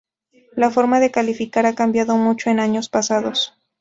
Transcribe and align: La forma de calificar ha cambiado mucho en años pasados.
La 0.53 0.71
forma 0.71 0.99
de 0.99 1.11
calificar 1.11 1.67
ha 1.67 1.75
cambiado 1.75 2.17
mucho 2.17 2.49
en 2.49 2.59
años 2.59 2.89
pasados. 2.89 3.53